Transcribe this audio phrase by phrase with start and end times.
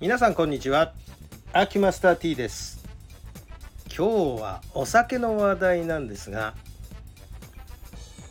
[0.00, 0.92] 皆さんこんにちは。
[1.52, 2.84] アキマスター T です。
[3.86, 6.54] 今日はお酒の話題なんですが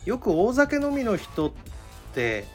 [0.06, 1.52] よく大酒飲みの人っ
[2.14, 2.46] て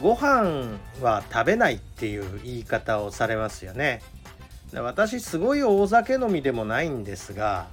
[0.00, 4.00] ご飯は食べないっていう言い方をされますよね。
[4.72, 7.66] 私すごい大酒飲みでもないんですが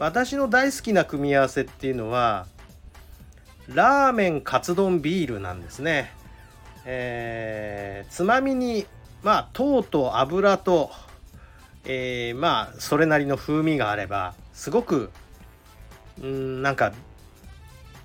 [0.00, 2.48] 私の大好きな組み合わせっていうのは
[3.68, 6.18] ラーメンカツ丼ビールなんですね。
[6.90, 8.86] えー、つまみに
[9.22, 10.90] まあ糖と油と、
[11.84, 15.10] えー、まあそれなりの風味があればすごく
[16.22, 16.92] うんなんか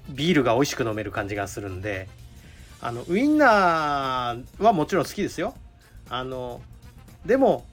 [0.10, 2.08] ビールが美味しく飲める感じがするんで
[2.82, 5.56] あのウインナーはもちろん好きですよ。
[6.10, 6.62] あの
[7.26, 7.66] でも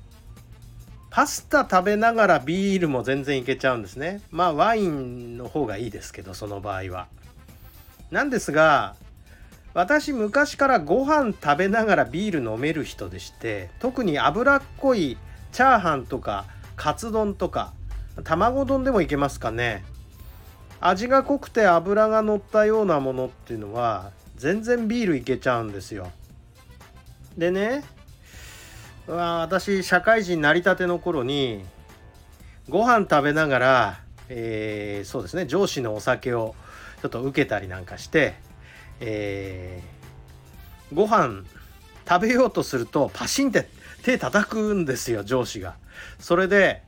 [1.11, 4.21] パスタ食べながらビールも全然いけちゃうんですね。
[4.31, 7.09] まあワインの方がいいですけどその場合は。
[8.13, 8.95] なんですが
[9.81, 15.17] 私昔からご飯食べながらビール飲める人でして特に脂っこい
[15.53, 16.45] チャーハンとか
[16.77, 17.73] カツ丼とか
[18.23, 19.83] 卵丼でもいけますかね。
[20.83, 26.11] 味が濃くて脂が乗ったようなものっていうのは全然ビールいけちゃうんですよ。
[27.39, 27.83] でね
[29.07, 31.65] 私社会人成り立ての頃に
[32.69, 36.55] ご飯食べながら、えー、そうですね上司のお酒を
[37.01, 38.35] ちょっと受けたりなんかして
[39.01, 41.43] えー、ご飯
[42.09, 43.69] 食べようとするとパシンって
[44.03, 45.77] 手叩くんですよ上司が。
[46.19, 46.83] それで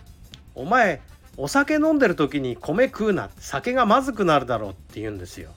[0.54, 1.00] 「お前
[1.36, 5.50] お酒飲んでる時に米食うな酒がまずくなるだろう」って言うんですよ。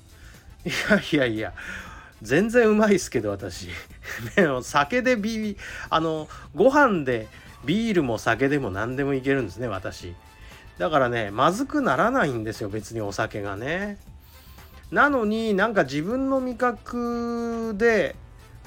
[0.65, 1.53] いやいやいや
[2.21, 3.67] 全然うまいっすけど私
[4.63, 5.57] 酒でビ
[5.89, 7.27] あのご飯で
[7.65, 10.15] ビールも酒でも何でもいけるんですね私
[10.77, 13.97] だからねまずくならないんですよ別にお酒がね
[14.93, 18.15] なのになんか自分の味覚で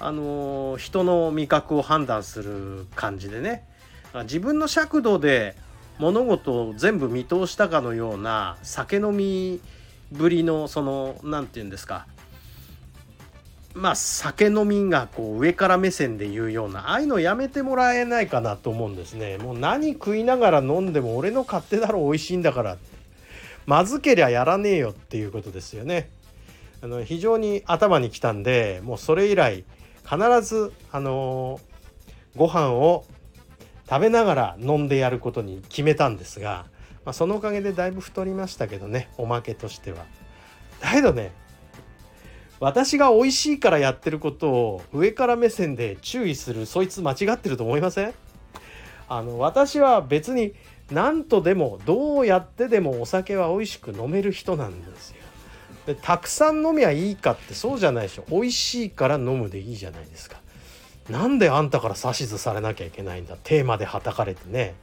[0.01, 3.65] あの人の味覚を判断する感じでね。
[4.25, 5.55] 自分の尺度で
[5.99, 9.61] 物事を全部見通したかのような酒飲み
[10.11, 12.09] ぶりのその何て言うんですか。
[13.75, 19.39] まあ酒飲みがこう上から目線で言うようなああいうのやめてもらえないかなと思うんですね。
[19.39, 22.77] もう何食いながら飲んでも俺の勝手だろ美味しいんだから。
[23.67, 26.09] まずけりゃやらねえよっていうことですよね。
[26.87, 29.65] あの非常に頭にきたんでもうそれ以来
[30.09, 31.59] 必ずあの
[32.37, 33.05] ご飯を
[33.91, 36.67] 食べながら飲んでやることに決めたんですが、
[37.05, 40.05] まあ、そのおかげでだいぶ太りましたけどねおまけとしては。
[40.81, 41.33] だけどね
[42.61, 48.15] 私が美味しいからやってることを上から目線で注意するそいつ間違ってると思いません？
[49.09, 50.55] あの私は別に
[50.93, 55.17] 何とでもどうやってでもお酒は美味しく飲める人なんですよ。
[55.87, 58.25] でたくさん飲みゃいいかってそうじゃないでしょ。
[58.29, 60.41] 美味しいから飲むでいいじゃないですか。
[61.09, 63.37] なんであんたから指図されなきゃいけないんだ。
[63.43, 64.75] テーマではたかれてね。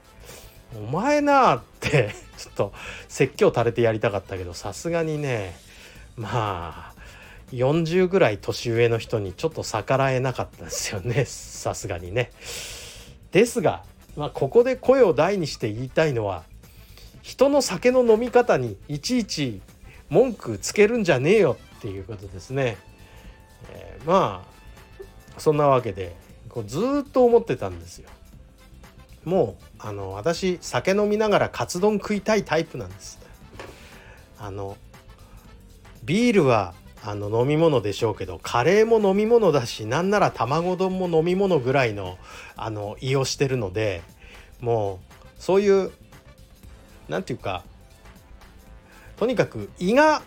[0.76, 2.74] お前なあって ちょっと
[3.08, 5.56] 説教垂れてやりたかったけどさすがにね
[6.16, 6.94] まあ
[7.52, 11.26] 40ぐらい年上の人にちょっと逆らえなかったですよね。
[11.26, 12.32] さすがにね。
[13.32, 13.84] ですが、
[14.16, 16.44] まあ、ここで声を大にして言いたいのは
[17.22, 19.62] 人の酒の飲み方にいちいち
[20.14, 22.78] 文句つけるんじゃねえよっていうことですね。
[23.72, 24.46] えー、ま
[25.36, 26.16] あそんなわけで
[26.50, 28.10] こうずっと思ってたんですよ。
[29.26, 33.20] もうあの私酒飲みながらカツ丼食いたいタイプなんです。
[34.38, 34.78] あの
[36.04, 42.20] ビールはあの飲み物でしょうけどカレーも飲み物だしなんなら卵丼も飲み物ぐらいの
[42.56, 44.04] あの胃をしてるので
[44.62, 45.92] もうそういう
[47.10, 47.64] 何て言うか
[49.24, 50.22] とにかく胃が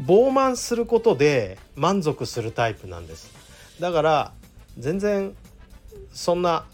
[0.00, 3.30] 膨満することで満足するタイプなんです。
[3.78, 4.32] だから
[4.78, 5.36] 全然
[6.12, 6.64] そんな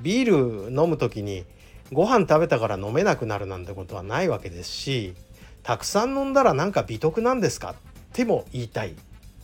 [0.00, 1.44] ビール飲む時に
[1.92, 5.14] ご飯食べたから飲めなくなるなんてことはないわけですし
[5.62, 7.74] たくさん飲んだらなんか美徳なんですかっ
[8.12, 8.96] ても言いたい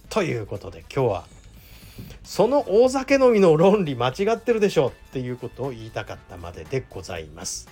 [0.09, 1.25] ということで今日は
[2.25, 7.69] その大酒飲みの論理間違ってるでしょっていうことを言いたかったまででございます。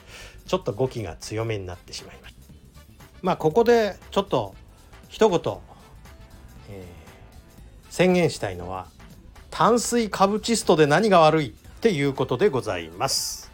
[0.47, 2.40] ちょっと語気が強めになってしまいました。
[3.23, 4.55] まあここでちょっと
[5.09, 5.39] 一言、
[6.71, 6.85] えー、
[7.91, 8.87] 宣言したいのは
[9.51, 11.51] 炭水化物チストで何が悪いっ
[11.81, 13.51] ていうことでございます。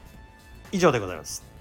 [0.73, 1.56] 以上でございます。